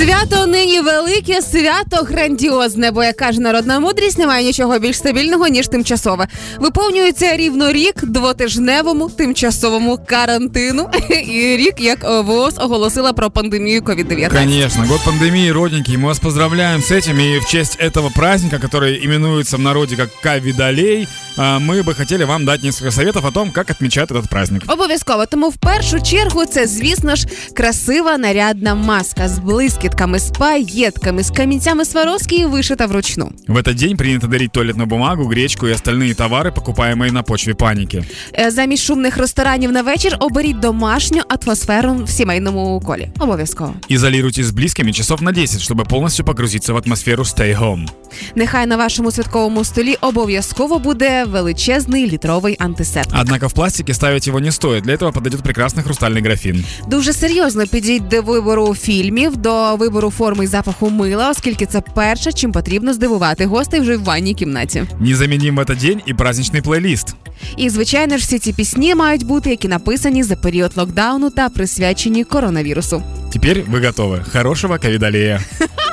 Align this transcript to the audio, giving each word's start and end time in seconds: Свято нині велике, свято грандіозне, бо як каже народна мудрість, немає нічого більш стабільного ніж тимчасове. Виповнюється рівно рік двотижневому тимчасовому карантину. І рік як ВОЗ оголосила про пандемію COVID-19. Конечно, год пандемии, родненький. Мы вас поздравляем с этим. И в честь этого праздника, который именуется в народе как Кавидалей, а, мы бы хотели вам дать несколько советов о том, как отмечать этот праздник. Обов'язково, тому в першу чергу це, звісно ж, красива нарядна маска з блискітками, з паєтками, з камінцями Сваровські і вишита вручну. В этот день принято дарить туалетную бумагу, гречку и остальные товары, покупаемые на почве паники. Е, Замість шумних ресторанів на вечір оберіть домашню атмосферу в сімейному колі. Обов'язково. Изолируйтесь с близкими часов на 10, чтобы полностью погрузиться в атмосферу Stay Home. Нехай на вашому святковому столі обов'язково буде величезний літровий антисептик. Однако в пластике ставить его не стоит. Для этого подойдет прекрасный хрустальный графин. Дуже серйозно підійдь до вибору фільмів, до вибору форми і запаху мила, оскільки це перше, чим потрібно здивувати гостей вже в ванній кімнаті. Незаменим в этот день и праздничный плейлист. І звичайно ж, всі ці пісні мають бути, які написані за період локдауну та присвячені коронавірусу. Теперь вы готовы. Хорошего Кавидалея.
Свято 0.00 0.46
нині 0.46 0.80
велике, 0.80 1.42
свято 1.42 1.96
грандіозне, 1.96 2.90
бо 2.90 3.04
як 3.04 3.16
каже 3.16 3.40
народна 3.40 3.80
мудрість, 3.80 4.18
немає 4.18 4.44
нічого 4.44 4.78
більш 4.78 4.96
стабільного 4.96 5.48
ніж 5.48 5.68
тимчасове. 5.68 6.26
Виповнюється 6.58 7.36
рівно 7.36 7.72
рік 7.72 8.04
двотижневому 8.04 9.08
тимчасовому 9.08 9.98
карантину. 10.06 10.90
І 11.10 11.56
рік 11.56 11.74
як 11.78 12.24
ВОЗ 12.24 12.54
оголосила 12.58 13.12
про 13.12 13.30
пандемію 13.30 13.80
COVID-19. 13.80 14.40
Конечно, 14.40 14.86
год 14.86 15.00
пандемии, 15.04 15.52
родненький. 15.52 15.96
Мы 15.96 16.04
вас 16.04 16.18
поздравляем 16.18 16.82
с 16.82 16.90
этим. 16.90 17.20
И 17.20 17.38
в 17.38 17.46
честь 17.46 17.78
этого 17.80 18.10
праздника, 18.10 18.58
который 18.58 19.04
именуется 19.06 19.56
в 19.56 19.60
народе 19.60 19.96
как 19.96 20.08
Кавидалей, 20.22 21.08
а, 21.38 21.58
мы 21.58 21.82
бы 21.82 21.94
хотели 21.94 22.24
вам 22.24 22.44
дать 22.44 22.62
несколько 22.62 22.90
советов 22.90 23.24
о 23.26 23.30
том, 23.30 23.50
как 23.50 23.70
отмечать 23.70 24.10
этот 24.10 24.28
праздник. 24.28 24.62
Обов'язково, 24.66 25.26
тому 25.26 25.48
в 25.48 25.56
першу 25.56 26.00
чергу 26.00 26.46
це, 26.46 26.66
звісно 26.66 27.16
ж, 27.16 27.26
красива 27.54 28.18
нарядна 28.18 28.74
маска 28.74 29.28
з 29.28 29.38
блискітками, 29.90 30.18
з 30.18 30.30
паєтками, 30.30 31.22
з 31.22 31.30
камінцями 31.30 31.84
Сваровські 31.84 32.36
і 32.36 32.44
вишита 32.46 32.86
вручну. 32.86 33.32
В 33.48 33.56
этот 33.56 33.74
день 33.74 33.96
принято 33.96 34.26
дарить 34.26 34.52
туалетную 34.52 34.86
бумагу, 34.86 35.24
гречку 35.24 35.66
и 35.66 35.72
остальные 35.72 36.14
товары, 36.14 36.52
покупаемые 36.52 37.12
на 37.12 37.22
почве 37.22 37.54
паники. 37.54 38.04
Е, 38.38 38.50
Замість 38.50 38.82
шумних 38.82 39.16
ресторанів 39.16 39.72
на 39.72 39.82
вечір 39.82 40.16
оберіть 40.20 40.60
домашню 40.60 41.22
атмосферу 41.28 41.94
в 42.04 42.08
сімейному 42.10 42.82
колі. 42.86 43.08
Обов'язково. 43.18 43.74
Изолируйтесь 43.90 44.46
с 44.46 44.50
близкими 44.52 44.92
часов 44.92 45.22
на 45.22 45.32
10, 45.32 45.60
чтобы 45.60 45.88
полностью 45.88 46.24
погрузиться 46.24 46.72
в 46.72 46.76
атмосферу 46.76 47.24
Stay 47.24 47.60
Home. 47.60 47.86
Нехай 48.34 48.66
на 48.66 48.76
вашому 48.76 49.10
святковому 49.10 49.64
столі 49.64 49.96
обов'язково 50.00 50.78
буде 50.78 51.24
величезний 51.24 52.10
літровий 52.10 52.56
антисептик. 52.58 53.18
Однако 53.20 53.46
в 53.46 53.52
пластике 53.52 53.94
ставить 53.94 54.28
его 54.28 54.40
не 54.40 54.52
стоит. 54.52 54.84
Для 54.84 54.94
этого 54.94 55.12
подойдет 55.12 55.42
прекрасный 55.42 55.82
хрустальный 55.82 56.20
графин. 56.22 56.64
Дуже 56.88 57.12
серйозно 57.12 57.66
підійдь 57.66 58.08
до 58.08 58.22
вибору 58.22 58.74
фільмів, 58.74 59.36
до 59.36 59.76
вибору 59.76 60.10
форми 60.10 60.44
і 60.44 60.46
запаху 60.46 60.90
мила, 60.90 61.30
оскільки 61.30 61.66
це 61.66 61.80
перше, 61.80 62.32
чим 62.32 62.52
потрібно 62.52 62.94
здивувати 62.94 63.46
гостей 63.46 63.80
вже 63.80 63.96
в 63.96 64.04
ванній 64.04 64.34
кімнаті. 64.34 64.84
Незаменим 65.00 65.56
в 65.56 65.60
этот 65.60 65.80
день 65.80 66.02
и 66.08 66.12
праздничный 66.14 66.62
плейлист. 66.62 67.14
І 67.56 67.70
звичайно 67.70 68.18
ж, 68.18 68.24
всі 68.24 68.38
ці 68.38 68.52
пісні 68.52 68.94
мають 68.94 69.24
бути, 69.26 69.50
які 69.50 69.68
написані 69.68 70.22
за 70.22 70.36
період 70.36 70.72
локдауну 70.76 71.30
та 71.30 71.48
присвячені 71.48 72.24
коронавірусу. 72.24 73.02
Теперь 73.32 73.64
вы 73.64 73.80
готовы. 73.80 74.24
Хорошего 74.32 74.78
Кавидалея. 74.78 75.40